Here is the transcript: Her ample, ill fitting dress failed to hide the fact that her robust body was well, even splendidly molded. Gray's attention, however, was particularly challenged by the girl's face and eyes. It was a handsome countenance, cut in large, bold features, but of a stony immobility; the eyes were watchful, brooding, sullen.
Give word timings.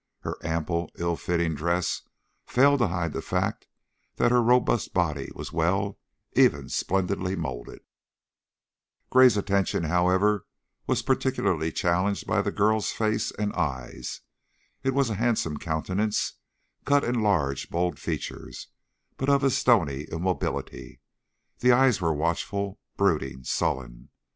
Her 0.21 0.37
ample, 0.43 0.89
ill 0.97 1.15
fitting 1.15 1.53
dress 1.53 2.01
failed 2.47 2.79
to 2.79 2.87
hide 2.87 3.13
the 3.13 3.21
fact 3.21 3.67
that 4.15 4.31
her 4.31 4.41
robust 4.41 4.95
body 4.95 5.29
was 5.35 5.53
well, 5.53 5.99
even 6.33 6.69
splendidly 6.69 7.35
molded. 7.35 7.81
Gray's 9.11 9.37
attention, 9.37 9.83
however, 9.83 10.47
was 10.87 11.03
particularly 11.03 11.71
challenged 11.71 12.25
by 12.25 12.41
the 12.41 12.51
girl's 12.51 12.89
face 12.91 13.29
and 13.37 13.53
eyes. 13.53 14.21
It 14.81 14.95
was 14.95 15.11
a 15.11 15.21
handsome 15.21 15.57
countenance, 15.59 16.33
cut 16.83 17.03
in 17.03 17.21
large, 17.21 17.69
bold 17.69 17.99
features, 17.99 18.69
but 19.17 19.29
of 19.29 19.43
a 19.43 19.51
stony 19.51 20.05
immobility; 20.11 20.99
the 21.59 21.73
eyes 21.73 22.01
were 22.01 22.11
watchful, 22.11 22.79
brooding, 22.97 23.43
sullen. 23.43 24.09